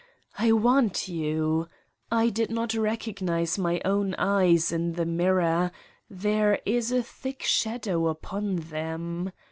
I 0.35 0.51
want 0.51 1.07
you! 1.09 1.67
I 2.11 2.29
did 2.31 2.49
not 2.49 2.73
recognize 2.73 3.59
my 3.59 3.79
own 3.85 4.15
eyes 4.15 4.71
in 4.71 4.93
the 4.93 5.05
mirror: 5.05 5.71
there 6.09 6.59
is 6.65 6.91
a 6.91 7.03
thick 7.03 7.43
shadow 7.43 8.07
upon 8.07 8.55
them. 8.55 9.31